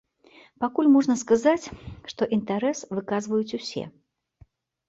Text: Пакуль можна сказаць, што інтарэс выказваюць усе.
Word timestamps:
Пакуль 0.63 0.89
можна 0.93 1.17
сказаць, 1.23 1.71
што 2.13 2.31
інтарэс 2.39 2.81
выказваюць 3.01 3.55
усе. 3.59 3.83